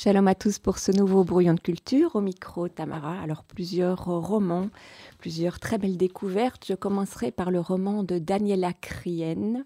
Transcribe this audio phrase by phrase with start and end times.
[0.00, 2.14] Shalom à tous pour ce nouveau brouillon de culture.
[2.14, 3.20] Au micro, Tamara.
[3.20, 4.68] Alors, plusieurs romans,
[5.18, 6.66] plusieurs très belles découvertes.
[6.68, 9.64] Je commencerai par le roman de Daniela Krien.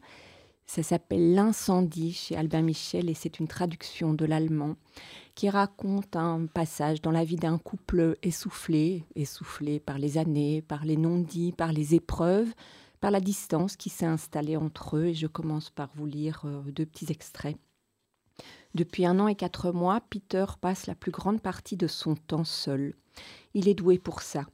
[0.64, 4.76] Ça s'appelle L'incendie chez Albin Michel et c'est une traduction de l'allemand
[5.34, 10.86] qui raconte un passage dans la vie d'un couple essoufflé, essoufflé par les années, par
[10.86, 12.54] les non-dits, par les épreuves,
[13.02, 15.08] par la distance qui s'est installée entre eux.
[15.08, 17.58] Et je commence par vous lire euh, deux petits extraits.
[18.74, 22.44] Depuis un an et quatre mois, Peter passe la plus grande partie de son temps
[22.44, 22.94] seul.
[23.52, 24.46] Il est doué pour ça.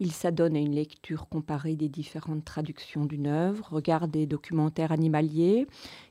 [0.00, 5.66] Il s'adonne à une lecture comparée des différentes traductions d'une œuvre, regarde des documentaires animaliers,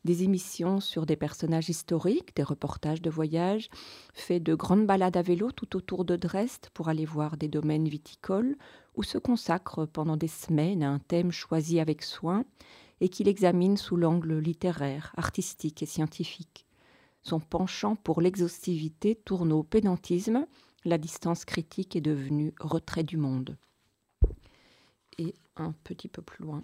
[0.06, 3.70] des émissions sur des personnages historiques, des reportages de voyage,
[4.14, 7.88] fait de grandes balades à vélo tout autour de Dresde pour aller voir des domaines
[7.88, 8.58] viticoles,
[8.96, 12.46] ou se consacre pendant des semaines à un thème choisi avec soin
[13.00, 16.67] et qu'il examine sous l'angle littéraire, artistique et scientifique.
[17.24, 20.48] Son penchant pour l'exhaustivité tourne au pédantisme.
[20.86, 23.58] La distance critique est devenue retrait du monde.
[25.18, 26.64] Et un petit peu plus loin.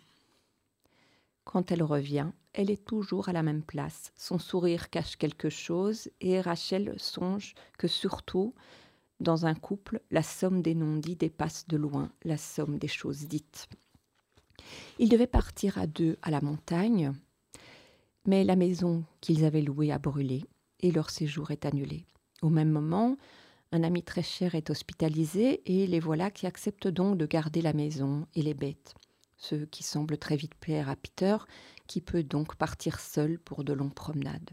[1.43, 4.13] Quand elle revient, elle est toujours à la même place.
[4.15, 8.53] Son sourire cache quelque chose et Rachel songe que surtout,
[9.19, 13.67] dans un couple, la somme des non-dits dépasse de loin la somme des choses dites.
[14.99, 17.13] Ils devaient partir à deux à la montagne,
[18.25, 20.43] mais la maison qu'ils avaient louée a brûlé
[20.79, 22.05] et leur séjour est annulé.
[22.41, 23.17] Au même moment,
[23.71, 27.73] un ami très cher est hospitalisé et les voilà qui acceptent donc de garder la
[27.73, 28.93] maison et les bêtes,
[29.37, 31.37] ce qui semble très vite plaire à Peter,
[31.87, 34.51] qui peut donc partir seul pour de longues promenades.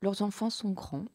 [0.00, 1.06] Leurs enfants sont grands.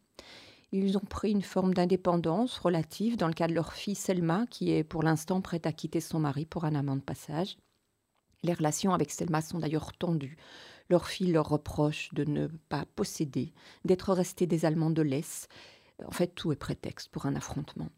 [0.72, 4.72] Ils ont pris une forme d'indépendance relative dans le cas de leur fille Selma, qui
[4.72, 7.58] est pour l'instant prête à quitter son mari pour un amant de passage.
[8.44, 10.38] Les relations avec Selma sont d'ailleurs tendues.
[10.94, 13.52] Leur fille leur reproche de ne pas posséder,
[13.84, 15.50] d'être restés des Allemands de l'Est.
[16.06, 17.90] En fait, tout est prétexte pour un affrontement.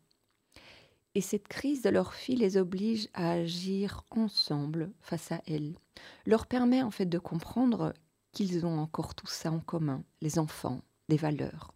[1.14, 5.76] Et cette crise de leur fille les oblige à agir ensemble face à elle,
[6.26, 7.94] leur permet en fait de comprendre
[8.32, 10.80] qu'ils ont encore tout ça en commun, les enfants,
[11.10, 11.74] des valeurs.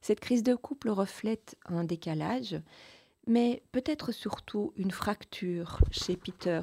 [0.00, 2.60] Cette crise de couple reflète un décalage,
[3.28, 6.62] mais peut-être surtout une fracture chez Peter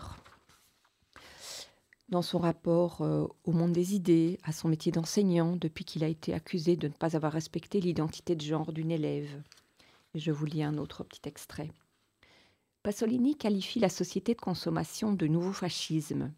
[2.09, 6.07] dans son rapport euh, au monde des idées, à son métier d'enseignant, depuis qu'il a
[6.07, 9.41] été accusé de ne pas avoir respecté l'identité de genre d'une élève.
[10.13, 11.71] je vous lis un autre petit extrait.
[12.83, 16.31] Pasolini qualifie la société de consommation de nouveau fascisme.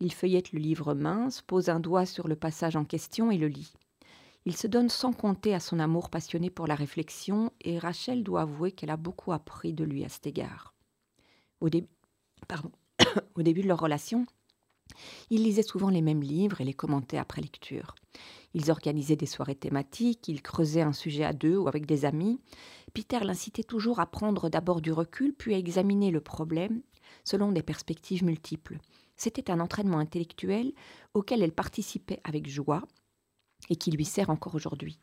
[0.00, 3.48] Il feuillette le livre mince, pose un doigt sur le passage en question et le
[3.48, 3.72] lit.
[4.46, 8.42] Il se donne sans compter à son amour passionné pour la réflexion, et Rachel doit
[8.42, 10.74] avouer qu'elle a beaucoup appris de lui à cet égard.
[11.60, 11.68] Au,
[13.34, 14.26] Au début de leur relation,
[15.30, 17.94] ils lisaient souvent les mêmes livres et les commentaient après lecture.
[18.54, 22.40] Ils organisaient des soirées thématiques, ils creusaient un sujet à deux ou avec des amis.
[22.94, 26.82] Peter l'incitait toujours à prendre d'abord du recul, puis à examiner le problème
[27.24, 28.78] selon des perspectives multiples.
[29.16, 30.72] C'était un entraînement intellectuel
[31.14, 32.82] auquel elle participait avec joie
[33.68, 34.98] et qui lui sert encore aujourd'hui.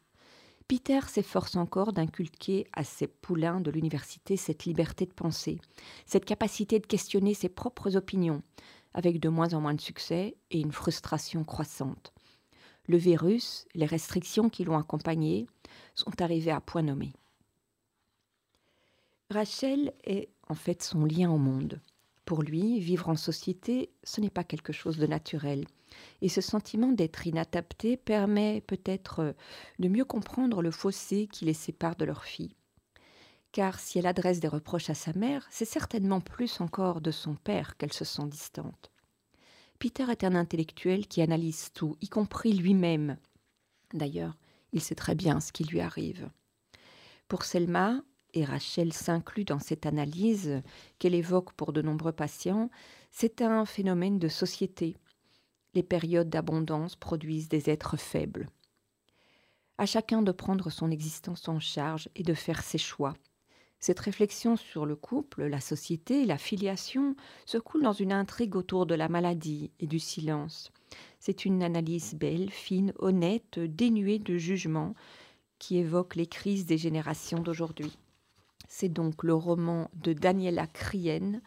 [0.67, 5.61] Peter s'efforce encore d'inculquer à ses poulains de l'université cette liberté de penser,
[6.05, 8.43] cette capacité de questionner ses propres opinions,
[8.97, 12.11] avec de moins en moins de succès et une frustration croissante.
[12.87, 15.45] Le virus, les restrictions qui l'ont accompagné,
[15.93, 17.13] sont arrivés à point nommé.
[19.29, 21.79] Rachel est en fait son lien au monde.
[22.25, 25.65] Pour lui, vivre en société, ce n'est pas quelque chose de naturel.
[26.23, 29.35] Et ce sentiment d'être inadapté permet peut-être
[29.77, 32.56] de mieux comprendre le fossé qui les sépare de leur fille.
[33.57, 37.33] Car si elle adresse des reproches à sa mère, c'est certainement plus encore de son
[37.33, 38.91] père qu'elle se sent distante.
[39.79, 43.17] Peter est un intellectuel qui analyse tout, y compris lui-même.
[43.95, 44.37] D'ailleurs,
[44.73, 46.29] il sait très bien ce qui lui arrive.
[47.27, 48.03] Pour Selma,
[48.35, 50.61] et Rachel s'inclut dans cette analyse
[50.99, 52.69] qu'elle évoque pour de nombreux patients,
[53.09, 54.97] c'est un phénomène de société.
[55.73, 58.49] Les périodes d'abondance produisent des êtres faibles.
[59.79, 63.15] À chacun de prendre son existence en charge et de faire ses choix.
[63.79, 67.15] Cette réflexion sur le couple, la société, la filiation
[67.45, 70.71] se coule dans une intrigue autour de la maladie et du silence.
[71.19, 74.95] C'est une analyse belle, fine, honnête, dénuée de jugement,
[75.59, 77.97] qui évoque les crises des générations d'aujourd'hui.
[78.67, 81.41] C'est donc le roman de Daniela Krien,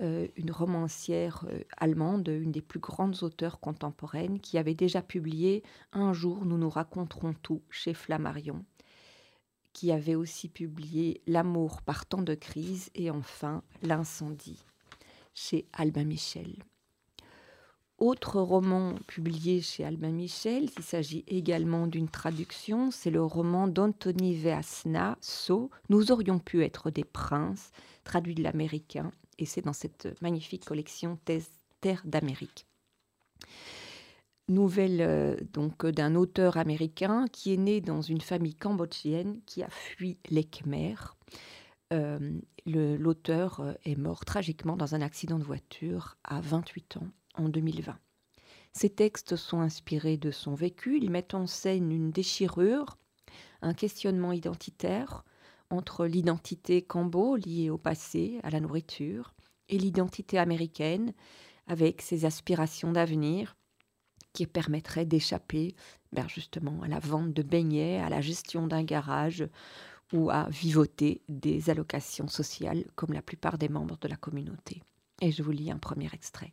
[0.00, 5.62] euh, une romancière euh, allemande, une des plus grandes auteurs contemporaines, qui avait déjà publié
[5.92, 8.64] Un jour nous nous raconterons tout chez Flammarion
[9.72, 14.64] qui avait aussi publié L'amour par temps de crise et enfin L'incendie
[15.34, 16.56] chez Albin Michel.
[17.98, 24.34] Autre roman publié chez Albin Michel, il s'agit également d'une traduction, c'est le roman d'Anthony
[24.36, 27.72] Veasna, So, Nous aurions pu être des princes,
[28.02, 31.18] traduit de l'américain, et c'est dans cette magnifique collection
[31.80, 32.66] Terre d'Amérique.
[34.50, 39.70] Nouvelle euh, donc d'un auteur américain qui est né dans une famille cambodgienne qui a
[39.70, 41.16] fui les Khmers.
[41.92, 47.48] Euh, l'auteur euh, est mort tragiquement dans un accident de voiture à 28 ans en
[47.48, 47.96] 2020.
[48.72, 50.98] Ces textes sont inspirés de son vécu.
[50.98, 52.98] Ils mettent en scène une déchirure,
[53.62, 55.24] un questionnement identitaire
[55.70, 59.32] entre l'identité cambo liée au passé, à la nourriture,
[59.68, 61.12] et l'identité américaine
[61.68, 63.56] avec ses aspirations d'avenir
[64.32, 65.74] qui permettrait d'échapper
[66.12, 69.46] ben justement à la vente de beignets, à la gestion d'un garage
[70.12, 74.82] ou à vivoter des allocations sociales comme la plupart des membres de la communauté.
[75.20, 76.52] Et je vous lis un premier extrait.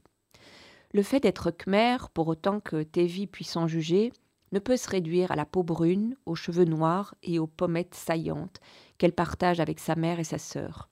[0.93, 4.13] Le fait d'être khmer, pour autant que Tevi puisse en juger,
[4.51, 8.59] ne peut se réduire à la peau brune, aux cheveux noirs et aux pommettes saillantes
[8.97, 10.89] qu'elle partage avec sa mère et sa sœur.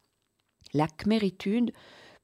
[0.73, 1.71] La khméritude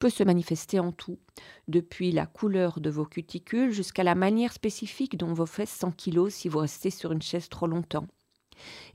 [0.01, 1.19] peut se manifester en tout,
[1.67, 6.49] depuis la couleur de vos cuticules jusqu'à la manière spécifique dont vos fesses s'enkilosent si
[6.49, 8.07] vous restez sur une chaise trop longtemps.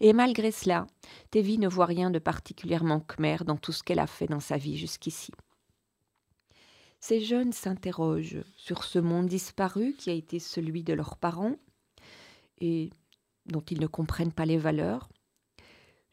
[0.01, 0.89] Et malgré cela,
[1.31, 4.57] Tevi ne voit rien de particulièrement khmer dans tout ce qu'elle a fait dans sa
[4.57, 5.31] vie jusqu'ici.
[6.99, 11.55] Ces jeunes s'interrogent sur ce monde disparu qui a été celui de leurs parents
[12.59, 12.91] et
[13.47, 15.09] dont ils ne comprennent pas les valeurs,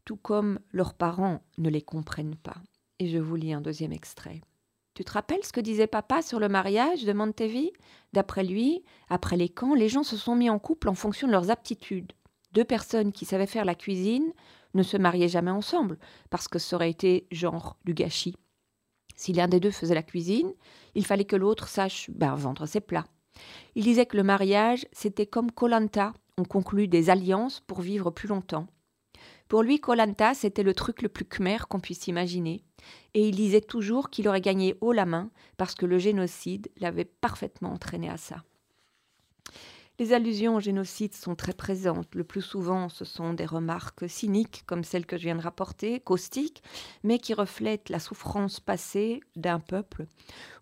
[0.06, 2.62] tout comme leurs parents ne les comprennent pas.
[3.00, 4.42] Et je vous lis un deuxième extrait.
[4.94, 7.72] Tu te rappelles ce que disait papa sur le mariage demande Tevi.
[8.13, 11.31] D'après lui, après les camps, les gens se sont mis en couple en fonction de
[11.31, 12.13] leurs aptitudes.
[12.51, 14.34] Deux personnes qui savaient faire la cuisine
[14.75, 15.98] ne se mariaient jamais ensemble,
[16.30, 18.36] parce que ça aurait été genre du gâchis.
[19.16, 20.54] Si l'un des deux faisait la cuisine,
[20.94, 23.06] il fallait que l'autre sache ben, vendre ses plats.
[23.75, 28.28] Il disait que le mariage, c'était comme Colanta, on conclut des alliances pour vivre plus
[28.28, 28.68] longtemps.
[29.54, 32.64] Pour lui, Colanta, c'était le truc le plus khmer qu'on puisse imaginer,
[33.14, 37.06] et il disait toujours qu'il aurait gagné haut la main parce que le génocide l'avait
[37.06, 38.44] parfaitement entraîné à ça.
[40.00, 42.16] Les allusions au génocide sont très présentes.
[42.16, 46.00] Le plus souvent, ce sont des remarques cyniques, comme celles que je viens de rapporter,
[46.00, 46.64] caustiques,
[47.04, 50.08] mais qui reflètent la souffrance passée d'un peuple,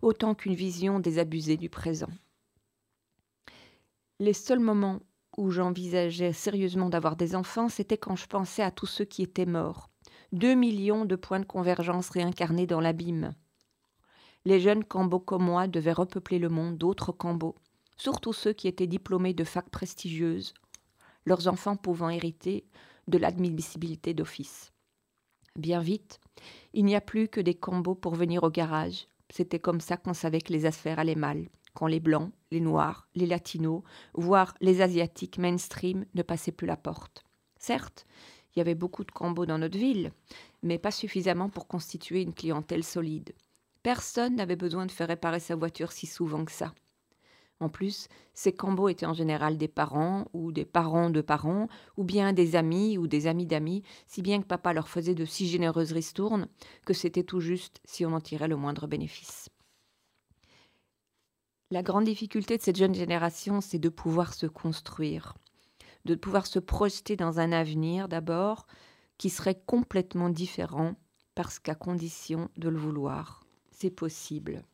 [0.02, 2.10] autant qu'une vision désabusée du présent.
[4.20, 5.00] Les seuls moments
[5.36, 9.46] où j'envisageais sérieusement d'avoir des enfants, c'était quand je pensais à tous ceux qui étaient
[9.46, 9.88] morts.
[10.32, 13.32] Deux millions de points de convergence réincarnés dans l'abîme.
[14.44, 17.54] Les jeunes Cambos comme moi devaient repeupler le monde d'autres Cambos,
[17.96, 20.54] surtout ceux qui étaient diplômés de facs prestigieuses,
[21.24, 22.64] leurs enfants pouvant hériter
[23.08, 24.72] de l'admissibilité d'office.
[25.56, 26.18] Bien vite,
[26.72, 29.06] il n'y a plus que des Cambos pour venir au garage.
[29.30, 33.08] C'était comme ça qu'on savait que les affaires allaient mal quand les Blancs, les Noirs,
[33.14, 33.82] les Latinos,
[34.14, 37.24] voire les Asiatiques mainstream ne passaient plus la porte.
[37.58, 38.06] Certes,
[38.54, 40.12] il y avait beaucoup de cambos dans notre ville,
[40.62, 43.34] mais pas suffisamment pour constituer une clientèle solide.
[43.82, 46.72] Personne n'avait besoin de faire réparer sa voiture si souvent que ça.
[47.60, 52.02] En plus, ces cambos étaient en général des parents ou des parents de parents, ou
[52.02, 55.46] bien des amis ou des amis d'amis, si bien que papa leur faisait de si
[55.46, 56.48] généreuses ristournes
[56.84, 59.48] que c'était tout juste si on en tirait le moindre bénéfice.
[61.72, 65.32] La grande difficulté de cette jeune génération, c'est de pouvoir se construire,
[66.04, 68.66] de pouvoir se projeter dans un avenir d'abord
[69.16, 70.96] qui serait complètement différent
[71.34, 73.40] parce qu'à condition de le vouloir.
[73.70, 74.66] C'est possible.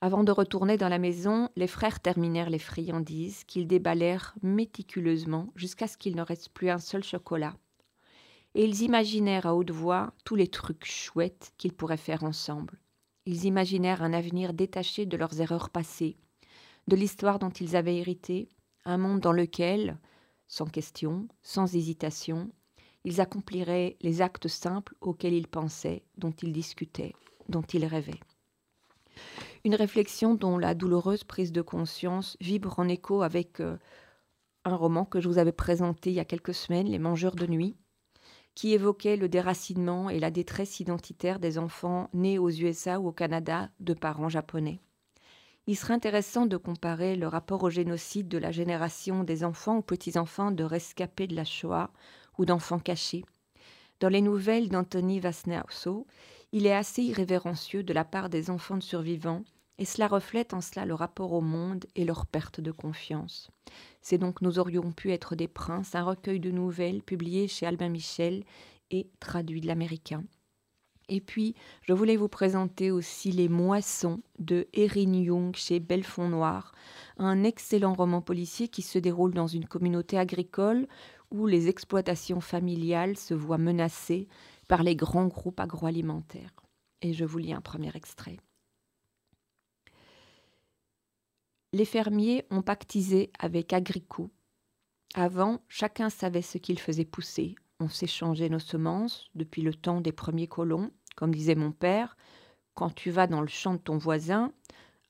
[0.00, 5.88] Avant de retourner dans la maison, les frères terminèrent les friandises qu'ils déballèrent méticuleusement jusqu'à
[5.88, 7.56] ce qu'il ne reste plus un seul chocolat.
[8.54, 12.78] Et ils imaginèrent à haute voix tous les trucs chouettes qu'ils pourraient faire ensemble.
[13.26, 16.16] Ils imaginèrent un avenir détaché de leurs erreurs passées,
[16.88, 18.48] de l'histoire dont ils avaient hérité,
[18.84, 19.98] un monde dans lequel,
[20.46, 22.50] sans question, sans hésitation,
[23.04, 27.14] ils accompliraient les actes simples auxquels ils pensaient, dont ils discutaient,
[27.48, 28.20] dont ils rêvaient.
[29.64, 33.78] Une réflexion dont la douloureuse prise de conscience vibre en écho avec euh,
[34.64, 37.46] un roman que je vous avais présenté il y a quelques semaines, Les Mangeurs de
[37.46, 37.76] Nuit,
[38.54, 43.12] qui évoquait le déracinement et la détresse identitaire des enfants nés aux USA ou au
[43.12, 44.80] Canada de parents japonais.
[45.66, 49.82] Il serait intéressant de comparer le rapport au génocide de la génération des enfants ou
[49.82, 51.90] petits-enfants de rescapés de la Shoah
[52.38, 53.24] ou d'enfants cachés.
[54.00, 56.06] Dans les nouvelles d'Anthony Vasnauso,
[56.52, 59.42] il est assez irrévérencieux de la part des enfants de survivants
[59.78, 63.50] et cela reflète en cela le rapport au monde et leur perte de confiance.
[64.00, 67.88] C'est donc Nous aurions pu être des princes, un recueil de nouvelles publié chez Albin
[67.88, 68.44] Michel
[68.90, 70.24] et traduit de l'américain.
[71.08, 76.72] Et puis, je voulais vous présenter aussi Les Moissons de Erin Young chez Belfond Noir,
[77.18, 80.86] un excellent roman policier qui se déroule dans une communauté agricole
[81.30, 84.28] où les exploitations familiales se voient menacées
[84.66, 86.54] par les grands groupes agroalimentaires.
[87.02, 88.38] Et je vous lis un premier extrait.
[91.74, 94.30] Les fermiers ont pactisé avec Agricot.
[95.16, 97.56] Avant, chacun savait ce qu'il faisait pousser.
[97.80, 100.92] On s'échangeait nos semences depuis le temps des premiers colons.
[101.16, 102.16] Comme disait mon père,
[102.74, 104.52] quand tu vas dans le champ de ton voisin,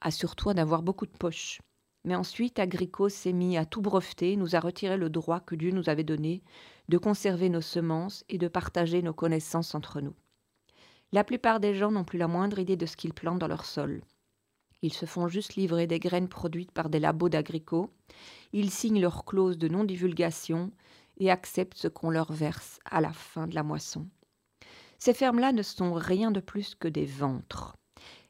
[0.01, 1.61] assure-toi d'avoir beaucoup de poches.
[2.05, 5.71] Mais ensuite, Agricot s'est mis à tout breveter, nous a retiré le droit que Dieu
[5.71, 6.43] nous avait donné
[6.89, 10.15] de conserver nos semences et de partager nos connaissances entre nous.
[11.13, 13.67] La plupart des gens n'ont plus la moindre idée de ce qu'ils plantent dans leur
[13.67, 14.01] sol.
[14.85, 17.91] Ils se font juste livrer des graines produites par des labos d'agricots.
[18.53, 20.73] Ils signent leur clause de non-divulgation
[21.17, 24.07] et acceptent ce qu'on leur verse à la fin de la moisson.
[24.99, 27.77] Ces fermes-là ne sont rien de plus que des ventres.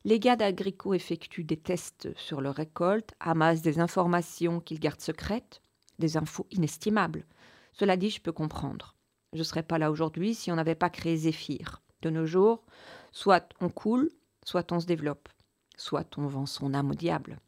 [0.04, 5.61] Les gars d'Agrico effectuent des tests sur leur récolte, amassent des informations qu'ils gardent secrètes,
[5.99, 7.26] des infos inestimables.
[7.73, 8.94] Cela dit, je peux comprendre.
[9.32, 11.82] Je ne serais pas là aujourd'hui si on n'avait pas créé Zéphyr.
[12.02, 12.64] De nos jours,
[13.11, 14.08] soit on coule,
[14.44, 15.28] soit on se développe,
[15.76, 17.38] soit on vend son âme au diable.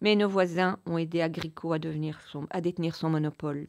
[0.00, 3.66] Mais nos voisins ont aidé Agrico à, détenir son monopole,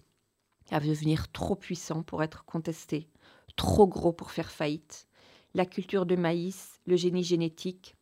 [0.71, 3.07] à devenir trop puissant pour être contesté,
[3.55, 5.07] trop gros pour faire faillite.
[5.53, 7.95] La culture de maïs, le génie génétique,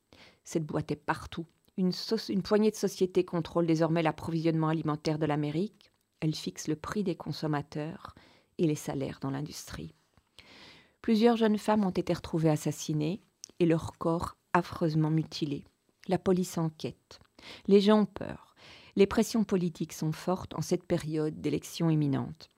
[0.43, 1.45] cette boîte est partout.
[1.77, 1.91] Une,
[2.43, 5.91] poignée de sociétés contrôle désormais l'approvisionnement alimentaire de l'Amérique.
[6.19, 8.15] Elle fixe le prix des consommateurs
[8.57, 9.95] et les salaires dans l'industrie.
[11.01, 13.21] Plusieurs jeunes femmes ont été retrouvées assassinées
[13.59, 15.65] et leurs corps affreusement mutilés.
[16.07, 17.19] La police enquête.
[17.67, 18.55] Les gens ont peur.
[18.95, 22.51] Les pressions politiques sont fortes en cette période d'élections imminentes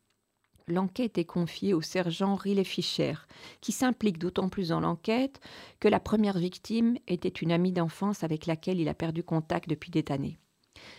[0.67, 3.13] l'enquête est confiée au sergent Riley Fischer,
[3.61, 5.39] qui s'implique d'autant plus dans l'enquête
[5.79, 9.91] que la première victime était une amie d'enfance avec laquelle il a perdu contact depuis
[9.91, 10.37] des années.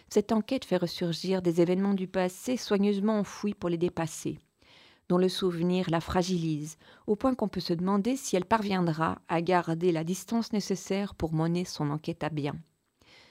[0.09, 4.39] Cette enquête fait ressurgir des événements du passé soigneusement enfouis pour les dépasser,
[5.09, 9.43] dont le souvenir la fragilise, au point qu'on peut se demander si elle parviendra à
[9.43, 12.55] garder la distance nécessaire pour mener son enquête à bien.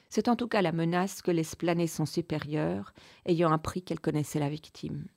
[0.10, 2.94] C'est en tout cas la menace que laisse planer son supérieur,
[3.26, 5.08] ayant appris qu'elle connaissait la victime.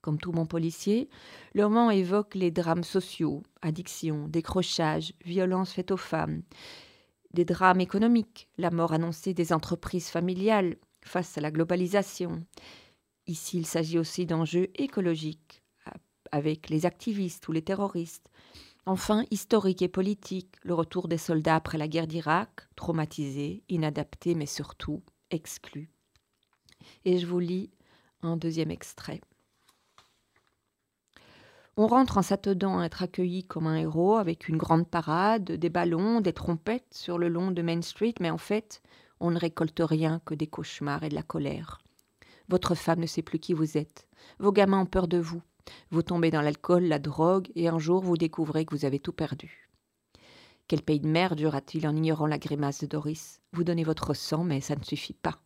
[0.00, 1.08] Comme tout bon policier,
[1.54, 6.42] le roman évoque les drames sociaux, addiction, décrochage, violences faites aux femmes,
[7.34, 12.44] des drames économiques, la mort annoncée des entreprises familiales face à la globalisation.
[13.26, 15.61] Ici, il s'agit aussi d'enjeux écologiques,
[16.32, 18.28] avec les activistes ou les terroristes.
[18.84, 24.46] Enfin, historique et politique, le retour des soldats après la guerre d'Irak, traumatisés, inadaptés, mais
[24.46, 25.88] surtout exclus.
[27.04, 27.70] Et je vous lis
[28.22, 29.20] un deuxième extrait.
[31.76, 35.70] On rentre en s'attendant à être accueilli comme un héros avec une grande parade, des
[35.70, 38.82] ballons, des trompettes sur le long de Main Street, mais en fait,
[39.20, 41.78] on ne récolte rien que des cauchemars et de la colère.
[42.48, 44.08] Votre femme ne sait plus qui vous êtes.
[44.38, 45.40] Vos gamins ont peur de vous.
[45.90, 49.12] Vous tombez dans l'alcool, la drogue, et un jour vous découvrez que vous avez tout
[49.12, 49.70] perdu.
[50.68, 53.40] Quel pays de merde jura-t-il en ignorant la grimace de Doris?
[53.52, 55.38] Vous donnez votre sang, mais ça ne suffit pas.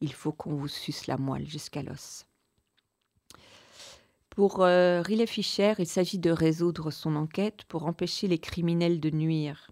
[0.00, 2.26] Il faut qu'on vous suce la moelle jusqu'à l'os.
[4.30, 9.10] Pour euh, Riley Fischer, il s'agit de résoudre son enquête pour empêcher les criminels de
[9.10, 9.70] nuire.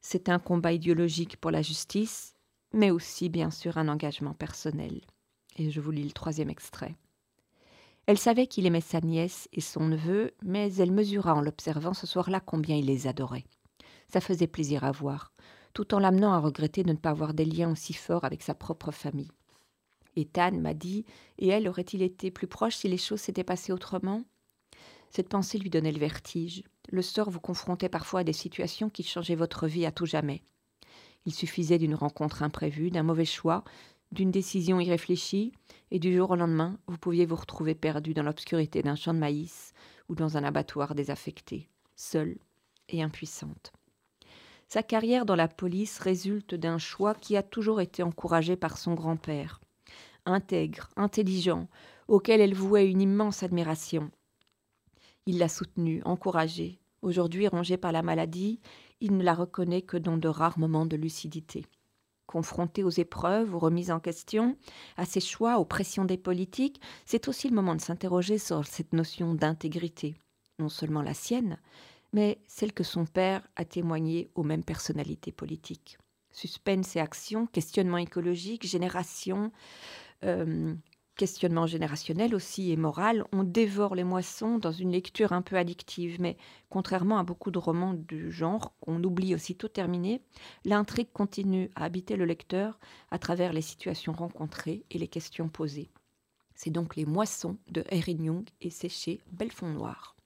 [0.00, 2.34] C'est un combat idéologique pour la justice,
[2.72, 5.00] mais aussi bien sûr un engagement personnel.
[5.56, 6.94] Et je vous lis le troisième extrait.
[8.08, 12.06] Elle savait qu'il aimait sa nièce et son neveu, mais elle mesura en l'observant ce
[12.06, 13.44] soir-là combien il les adorait.
[14.10, 15.34] Ça faisait plaisir à voir,
[15.74, 18.54] tout en l'amenant à regretter de ne pas avoir des liens aussi forts avec sa
[18.54, 19.30] propre famille.
[20.16, 21.04] Ethan m'a dit
[21.36, 24.22] Et elle aurait-il été plus proche si les choses s'étaient passées autrement?
[25.10, 26.62] Cette pensée lui donnait le vertige.
[26.88, 30.42] Le sort vous confrontait parfois à des situations qui changeaient votre vie à tout jamais.
[31.26, 33.64] Il suffisait d'une rencontre imprévue, d'un mauvais choix,
[34.12, 35.52] d'une décision irréfléchie,
[35.90, 39.18] et du jour au lendemain, vous pouviez vous retrouver perdu dans l'obscurité d'un champ de
[39.18, 39.72] maïs
[40.08, 42.38] ou dans un abattoir désaffecté, seule
[42.88, 43.72] et impuissante.
[44.68, 48.94] Sa carrière dans la police résulte d'un choix qui a toujours été encouragé par son
[48.94, 49.60] grand-père
[50.28, 51.68] intègre, intelligent,
[52.06, 54.10] auquel elle vouait une immense admiration.
[55.26, 56.80] Il l'a soutenue, encouragée.
[57.02, 58.60] Aujourd'hui, rongée par la maladie,
[59.00, 61.64] il ne la reconnaît que dans de rares moments de lucidité.
[62.28, 64.58] Confronté aux épreuves, aux remises en question,
[64.98, 68.92] à ses choix, aux pressions des politiques, c'est aussi le moment de s'interroger sur cette
[68.92, 70.14] notion d'intégrité,
[70.58, 71.58] non seulement la sienne,
[72.12, 75.96] mais celle que son père a témoignée aux mêmes personnalités politiques.
[76.30, 79.50] Suspense et action, questionnement écologique, génération,
[80.24, 80.74] euh,
[81.18, 86.18] questionnement générationnel aussi et moral, on dévore les moissons dans une lecture un peu addictive,
[86.20, 86.38] mais
[86.70, 90.22] contrairement à beaucoup de romans du genre qu'on oublie aussitôt terminés,
[90.64, 92.78] l'intrigue continue à habiter le lecteur
[93.10, 95.90] à travers les situations rencontrées et les questions posées.
[96.54, 100.16] C'est donc Les Moissons de Erin Young et c'est chez Belfond Noir.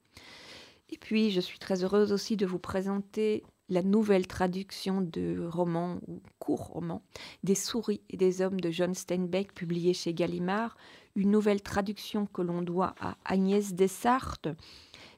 [0.91, 5.99] Et puis, je suis très heureuse aussi de vous présenter la nouvelle traduction de roman
[6.07, 7.03] ou court roman
[7.43, 10.77] Des souris et des hommes de John Steinbeck publié chez Gallimard,
[11.17, 14.49] une nouvelle traduction que l'on doit à Agnès Dessartes.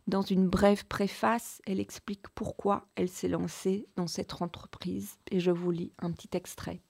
[0.07, 5.51] Dans une brève préface, elle explique pourquoi elle s'est lancée dans cette entreprise et je
[5.51, 6.81] vous lis un petit extrait.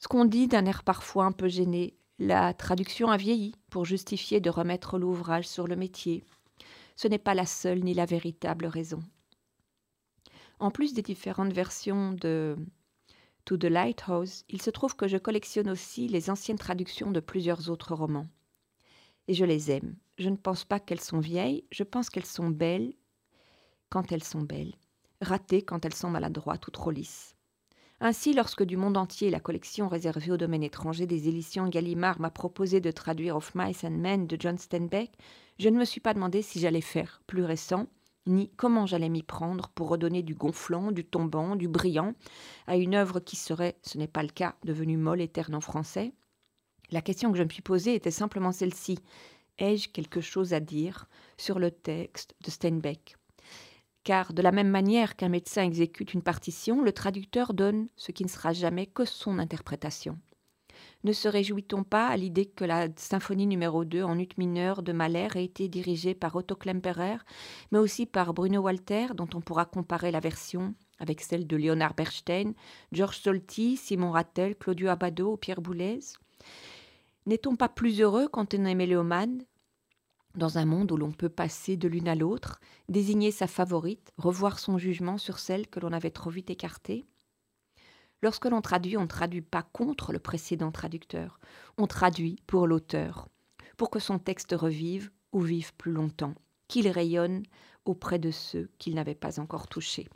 [0.00, 4.40] Ce qu'on dit d'un air parfois un peu gêné, la traduction a vieilli pour justifier
[4.40, 6.24] de remettre l'ouvrage sur le métier.
[6.96, 9.00] Ce n'est pas la seule ni la véritable raison.
[10.60, 12.56] En plus des différentes versions de
[13.44, 17.70] To the Lighthouse, il se trouve que je collectionne aussi les anciennes traductions de plusieurs
[17.70, 18.26] autres romans.
[19.28, 19.96] Et je les aime.
[20.18, 22.92] Je ne pense pas qu'elles sont vieilles, je pense qu'elles sont belles
[23.88, 24.74] quand elles sont belles,
[25.20, 27.36] ratées quand elles sont maladroites ou trop lisses.
[28.00, 32.30] Ainsi, lorsque du monde entier la collection réservée au domaine étranger des éditions Gallimard m'a
[32.30, 35.12] proposé de traduire Of Mice and Men de John Steinbeck,
[35.58, 37.86] je ne me suis pas demandé si j'allais faire plus récent
[38.28, 42.14] ni comment j'allais m'y prendre pour redonner du gonflant, du tombant, du brillant
[42.66, 45.60] à une œuvre qui serait, ce n'est pas le cas, devenue molle et terne en
[45.60, 46.12] français.
[46.90, 48.98] La question que je me suis posée était simplement celle-ci.
[49.58, 51.06] Ai-je quelque chose à dire
[51.36, 53.16] sur le texte de Steinbeck?
[54.04, 58.24] Car de la même manière qu'un médecin exécute une partition, le traducteur donne ce qui
[58.24, 60.18] ne sera jamais que son interprétation.
[61.04, 64.92] Ne se réjouit-on pas à l'idée que la symphonie numéro 2 en ut mineur de
[64.92, 67.18] Mahler ait été dirigée par Otto Klemperer,
[67.70, 71.94] mais aussi par Bruno Walter, dont on pourra comparer la version avec celle de Leonard
[71.94, 72.54] Bernstein,
[72.92, 76.00] Georges Solti, Simon Rattel, Claudio Abbado ou Pierre Boulez?
[77.26, 79.44] N'est-on pas plus heureux quand on est mélomane
[80.34, 84.58] dans un monde où l'on peut passer de l'une à l'autre, désigner sa favorite, revoir
[84.58, 87.06] son jugement sur celle que l'on avait trop vite écartée?
[88.22, 91.38] Lorsque l'on traduit, on ne traduit pas contre le précédent traducteur,
[91.76, 93.28] on traduit pour l'auteur,
[93.76, 96.34] pour que son texte revive ou vive plus longtemps,
[96.66, 97.44] qu'il rayonne
[97.84, 100.08] auprès de ceux qu'il n'avait pas encore touchés.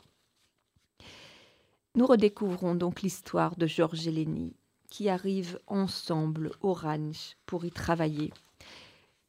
[1.95, 4.55] Nous redécouvrons donc l'histoire de Georges et Lénie,
[4.89, 8.33] qui arrivent ensemble au ranch pour y travailler.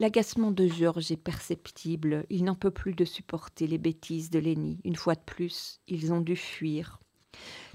[0.01, 4.81] L'agacement de Georges est perceptible, il n'en peut plus de supporter les bêtises de Lénie.
[4.85, 6.99] Une fois de plus, ils ont dû fuir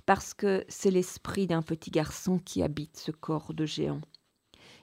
[0.10, 4.02] parce que c'est l'esprit d'un petit garçon qui habite ce corps de géant.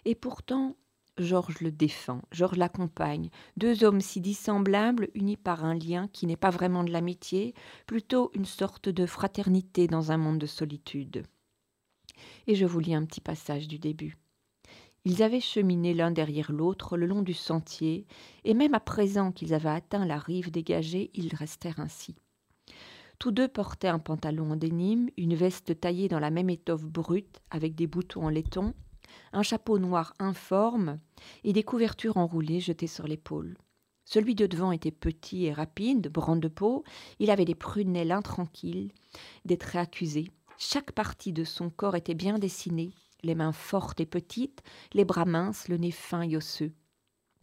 [0.05, 0.77] Et pourtant,
[1.19, 6.37] Georges le défend, Georges l'accompagne, deux hommes si dissemblables, unis par un lien qui n'est
[6.37, 7.55] pas vraiment de l'amitié,
[7.89, 11.25] plutôt une sorte de fraternité dans un monde de solitude.
[12.47, 14.17] Et je vous lis un petit passage du début.
[15.05, 18.07] Ils avaient cheminé l'un derrière l'autre le long du sentier,
[18.45, 22.15] et même à présent qu'ils avaient atteint la rive dégagée, ils restèrent ainsi.
[23.19, 27.41] Tous deux portaient un pantalon en dénime, une veste taillée dans la même étoffe brute
[27.51, 28.75] avec des boutons en laiton,
[29.33, 30.99] un chapeau noir informe
[31.43, 33.57] et des couvertures enroulées jetées sur l'épaule.
[34.05, 36.85] Celui de devant était petit et rapide, brun de peau,
[37.19, 38.93] il avait des prunelles intranquilles,
[39.45, 40.31] des traits accusés.
[40.59, 45.25] Chaque partie de son corps était bien dessinée, les mains fortes et petites, les bras
[45.25, 46.73] minces, le nez fin et osseux.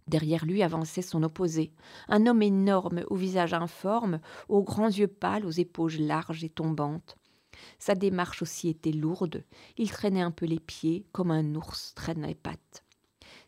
[0.07, 1.71] Derrière lui avançait son opposé,
[2.09, 7.17] un homme énorme au visage informe, aux grands yeux pâles, aux épaules larges et tombantes.
[7.79, 9.43] Sa démarche aussi était lourde,
[9.77, 12.83] il traînait un peu les pieds, comme un ours traîne les pattes.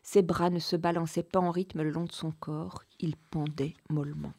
[0.02, 3.74] Ses bras ne se balançaient pas en rythme le long de son corps, il pendait
[3.90, 4.32] mollement.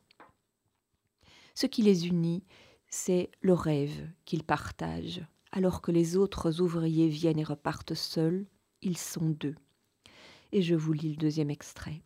[1.53, 2.43] Ce qui les unit,
[2.89, 5.25] c'est le rêve qu'ils partagent.
[5.51, 8.45] Alors que les autres ouvriers viennent et repartent seuls,
[8.82, 9.56] ils sont deux.
[10.51, 12.03] Et je vous lis le deuxième extrait.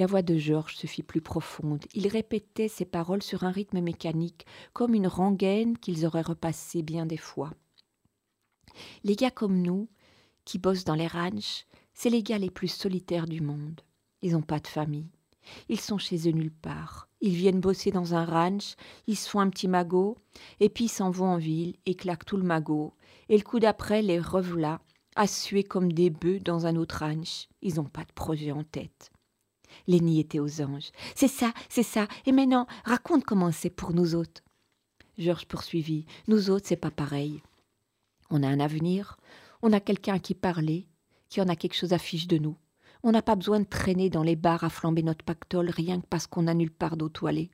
[0.00, 1.84] La voix de Georges se fit plus profonde.
[1.92, 7.04] Il répétait ses paroles sur un rythme mécanique, comme une rengaine qu'ils auraient repassée bien
[7.04, 7.52] des fois.
[9.04, 9.90] Les gars comme nous,
[10.46, 13.82] qui bossent dans les ranchs, c'est les gars les plus solitaires du monde.
[14.22, 15.10] Ils n'ont pas de famille.
[15.68, 17.10] Ils sont chez eux nulle part.
[17.20, 20.16] Ils viennent bosser dans un ranch, ils se font un petit magot,
[20.60, 22.94] et puis ils s'en vont en ville et claquent tout le magot.
[23.28, 24.80] Et le coup d'après, les revoilà,
[25.14, 27.48] à suer comme des bœufs dans un autre ranch.
[27.60, 29.12] Ils n'ont pas de projet en tête.
[29.86, 30.90] Lénie était aux anges.
[31.14, 32.06] C'est ça, c'est ça.
[32.26, 34.42] Et maintenant, raconte comment c'est pour nous autres.
[35.18, 36.06] Georges poursuivit.
[36.28, 37.42] Nous autres, c'est pas pareil.
[38.30, 39.16] On a un avenir,
[39.62, 40.86] on a quelqu'un qui parler,
[41.28, 42.56] qui en a quelque chose à fiche de nous.
[43.02, 46.06] On n'a pas besoin de traîner dans les bars à flamber notre pactole rien que
[46.06, 47.50] parce qu'on n'a nulle part d'autre où aller.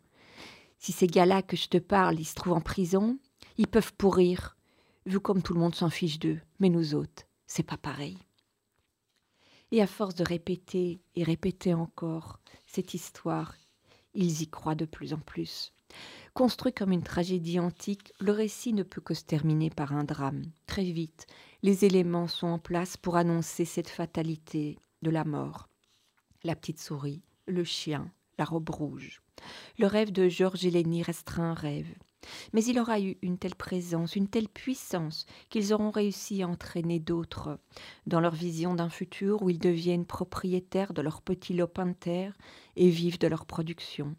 [0.78, 3.18] Si ces gars-là que je te parle, ils se trouvent en prison,
[3.56, 4.56] ils peuvent pourrir,
[5.06, 6.40] vu comme tout le monde s'en fiche d'eux.
[6.58, 8.18] Mais nous autres, c'est pas pareil.
[9.72, 13.54] Et à force de répéter et répéter encore cette histoire,
[14.14, 15.72] ils y croient de plus en plus.
[16.34, 20.42] Construit comme une tragédie antique, le récit ne peut que se terminer par un drame.
[20.66, 21.26] Très vite,
[21.62, 25.68] les éléments sont en place pour annoncer cette fatalité de la mort.
[26.44, 29.22] La petite souris, le chien, la robe rouge.
[29.78, 31.92] Le rêve de Georges Hélénie restera un rêve.
[32.52, 36.98] Mais il aura eu une telle présence, une telle puissance, qu'ils auront réussi à entraîner
[36.98, 37.58] d'autres
[38.06, 42.36] dans leur vision d'un futur où ils deviennent propriétaires de leur petit lopin de terre
[42.76, 44.16] et vivent de leur production.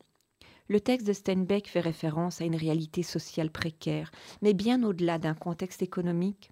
[0.69, 5.33] Le texte de Steinbeck fait référence à une réalité sociale précaire, mais bien au-delà d'un
[5.33, 6.51] contexte économique,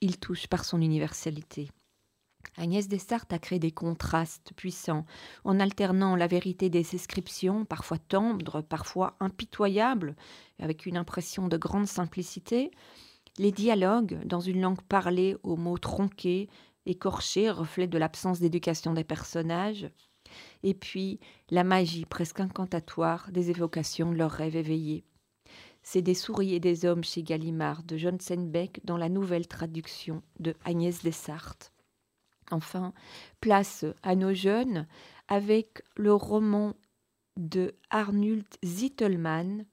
[0.00, 1.68] il touche par son universalité.
[2.58, 5.06] Agnès Dessart a créé des contrastes puissants
[5.44, 10.16] en alternant la vérité des inscriptions, parfois tendres, parfois impitoyables,
[10.58, 12.72] avec une impression de grande simplicité,
[13.38, 16.48] les dialogues dans une langue parlée aux mots tronqués,
[16.84, 19.88] écorchés, reflet de l'absence d'éducation des personnages,
[20.64, 21.20] et puis
[21.50, 25.04] la magie presque incantatoire des évocations de leurs rêves éveillés.
[25.82, 30.22] C'est des souris et des hommes chez Gallimard de John Senbeck dans la nouvelle traduction
[30.40, 31.02] de Agnès.
[32.50, 32.92] Enfin,
[33.40, 34.86] place à nos jeunes
[35.28, 36.74] avec le roman
[37.36, 39.64] de Arnult Zittelmann,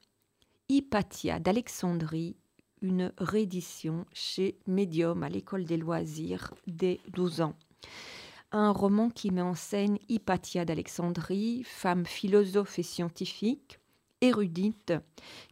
[0.70, 2.36] Hypatia d'Alexandrie,
[2.82, 7.56] une réédition chez Medium à l'école des loisirs dès 12 ans.
[8.52, 13.80] Un roman qui met en scène Hypatia d'Alexandrie, femme philosophe et scientifique,
[14.22, 14.94] érudite,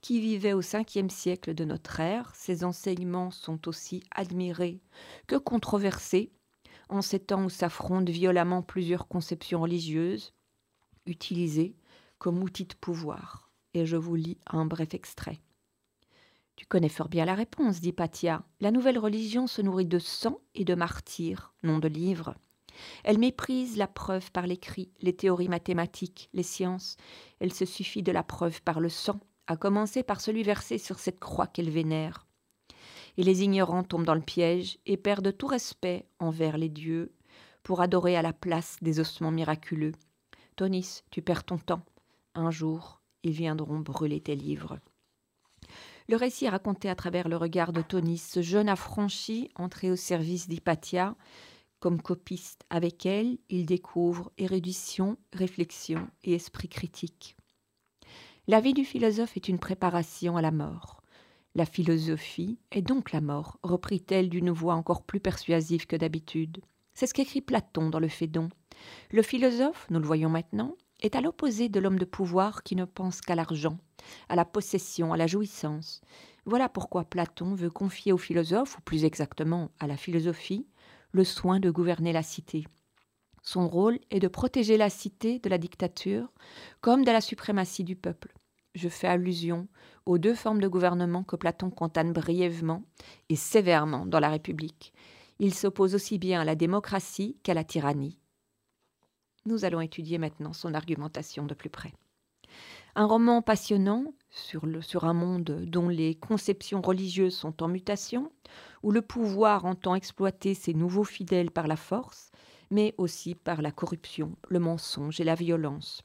[0.01, 2.33] qui vivait au 5e siècle de notre ère.
[2.35, 4.79] Ses enseignements sont aussi admirés
[5.27, 6.31] que controversés
[6.93, 10.33] en ces temps où s'affrontent violemment plusieurs conceptions religieuses,
[11.05, 11.75] utilisées
[12.19, 13.51] comme outil de pouvoir.
[13.73, 15.41] Et je vous lis un bref extrait.
[16.55, 18.43] Tu connais fort bien la réponse, dit Patia.
[18.59, 22.35] La nouvelle religion se nourrit de sang et de martyrs, non de livres.
[23.03, 26.97] Elle méprise la preuve par l'écrit, les théories mathématiques, les sciences.
[27.39, 30.99] Elle se suffit de la preuve par le sang, à commencer par celui versé sur
[30.99, 32.27] cette croix qu'elle vénère
[33.17, 37.13] et les ignorants tombent dans le piège et perdent tout respect envers les dieux
[37.63, 39.93] pour adorer à la place des ossements miraculeux.
[40.55, 41.83] Tonis, tu perds ton temps.
[42.35, 44.79] Un jour, ils viendront brûler tes livres.
[46.09, 49.95] Le récit est raconté à travers le regard de Tonis, ce jeune affranchi entré au
[49.95, 51.15] service d'Hypatia.
[51.79, 57.37] Comme copiste avec elle, il découvre érudition, réflexion et esprit critique.
[58.47, 61.02] La vie du philosophe est une préparation à la mort.
[61.55, 66.61] La philosophie est donc la mort, reprit-elle d'une voix encore plus persuasive que d'habitude.
[66.95, 68.49] C'est ce qu'écrit Platon dans le Phédon.
[69.11, 72.85] Le philosophe, nous le voyons maintenant, est à l'opposé de l'homme de pouvoir qui ne
[72.85, 73.77] pense qu'à l'argent,
[74.29, 76.01] à la possession, à la jouissance.
[76.45, 80.65] Voilà pourquoi Platon veut confier au philosophe, ou plus exactement à la philosophie,
[81.11, 82.65] le soin de gouverner la cité.
[83.43, 86.33] Son rôle est de protéger la cité de la dictature
[86.81, 88.33] comme de la suprématie du peuple
[88.75, 89.67] je fais allusion
[90.05, 92.83] aux deux formes de gouvernement que Platon condamne brièvement
[93.29, 94.93] et sévèrement dans la République.
[95.39, 98.19] Il s'oppose aussi bien à la démocratie qu'à la tyrannie.
[99.45, 101.93] Nous allons étudier maintenant son argumentation de plus près.
[102.95, 108.31] Un roman passionnant sur, un monde dont les conceptions religieuses sont en mutation,
[108.83, 112.29] où le pouvoir entend exploiter ses nouveaux fidèles par la force,
[112.69, 116.03] mais aussi par la corruption, le mensonge et la violence.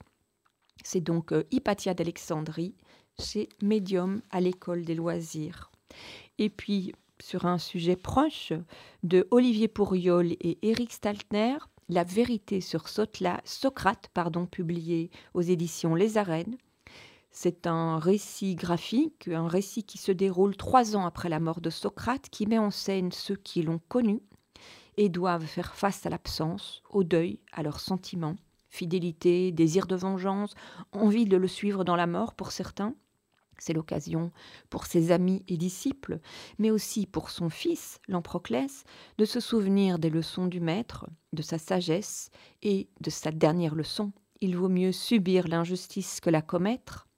[0.85, 2.75] C'est donc euh, Hypatia d'Alexandrie
[3.21, 5.71] chez Medium à l'école des loisirs.
[6.39, 8.53] Et puis, sur un sujet proche
[9.03, 11.57] de Olivier Pourriol et Éric Staltner,
[11.89, 16.57] La vérité sur Socrate, pardon, publié aux éditions Les Arènes.
[17.31, 21.71] C'est un récit graphique, un récit qui se déroule trois ans après la mort de
[21.71, 24.21] Socrate, qui met en scène ceux qui l'ont connu
[24.97, 28.37] et doivent faire face à l'absence, au deuil, à leurs sentiments,
[28.69, 30.55] fidélité, désir de vengeance,
[30.93, 32.95] envie de le suivre dans la mort pour certains.
[33.59, 34.31] C'est l'occasion
[34.71, 36.21] pour ses amis et disciples,
[36.59, 38.85] mais aussi pour son fils, l'Emproclès,
[39.19, 42.31] de se souvenir des leçons du maître, de sa sagesse
[42.63, 44.13] et de sa dernière leçon.
[44.41, 47.09] Il vaut mieux subir l'injustice que la commettre.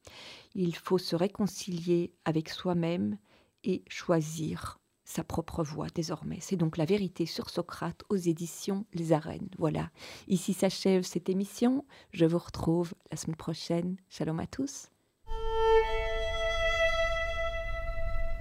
[0.54, 3.18] Il faut se réconcilier avec soi-même
[3.62, 4.79] et choisir
[5.10, 6.38] sa propre voix désormais.
[6.40, 9.48] C'est donc la vérité sur Socrate aux éditions Les Arènes.
[9.58, 9.90] Voilà,
[10.28, 11.84] ici s'achève cette émission.
[12.12, 13.96] Je vous retrouve la semaine prochaine.
[14.08, 14.88] Shalom à tous.